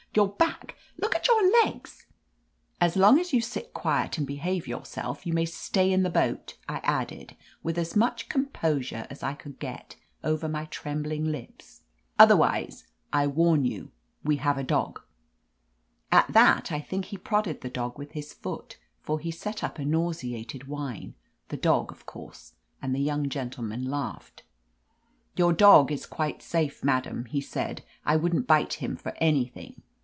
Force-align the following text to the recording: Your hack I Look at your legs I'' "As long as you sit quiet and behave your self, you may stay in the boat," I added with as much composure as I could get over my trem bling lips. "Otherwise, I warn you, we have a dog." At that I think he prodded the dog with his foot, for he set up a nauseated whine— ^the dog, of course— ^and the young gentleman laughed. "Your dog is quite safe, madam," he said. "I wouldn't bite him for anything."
Your 0.13 0.35
hack 0.41 0.75
I 0.75 0.77
Look 0.97 1.15
at 1.15 1.25
your 1.29 1.63
legs 1.63 2.05
I'' 2.81 2.85
"As 2.87 2.97
long 2.97 3.17
as 3.17 3.31
you 3.31 3.39
sit 3.39 3.73
quiet 3.73 4.17
and 4.17 4.27
behave 4.27 4.67
your 4.67 4.83
self, 4.83 5.25
you 5.25 5.31
may 5.31 5.45
stay 5.45 5.89
in 5.89 6.03
the 6.03 6.09
boat," 6.09 6.57
I 6.67 6.79
added 6.79 7.37
with 7.63 7.77
as 7.77 7.95
much 7.95 8.27
composure 8.27 9.07
as 9.09 9.23
I 9.23 9.33
could 9.35 9.57
get 9.57 9.95
over 10.21 10.49
my 10.49 10.65
trem 10.65 11.03
bling 11.03 11.23
lips. 11.31 11.83
"Otherwise, 12.19 12.87
I 13.13 13.25
warn 13.25 13.63
you, 13.63 13.93
we 14.21 14.35
have 14.35 14.57
a 14.57 14.65
dog." 14.65 15.01
At 16.11 16.33
that 16.33 16.73
I 16.73 16.81
think 16.81 17.05
he 17.05 17.17
prodded 17.17 17.61
the 17.61 17.69
dog 17.69 17.97
with 17.97 18.11
his 18.11 18.33
foot, 18.33 18.77
for 18.99 19.17
he 19.17 19.31
set 19.31 19.63
up 19.63 19.79
a 19.79 19.85
nauseated 19.85 20.67
whine— 20.67 21.13
^the 21.49 21.61
dog, 21.61 21.89
of 21.89 22.05
course— 22.05 22.55
^and 22.83 22.91
the 22.91 22.99
young 22.99 23.29
gentleman 23.29 23.85
laughed. 23.89 24.43
"Your 25.37 25.53
dog 25.53 25.89
is 25.89 26.05
quite 26.05 26.41
safe, 26.43 26.83
madam," 26.83 27.23
he 27.27 27.39
said. 27.39 27.81
"I 28.05 28.17
wouldn't 28.17 28.45
bite 28.45 28.73
him 28.73 28.97
for 28.97 29.13
anything." 29.19 29.83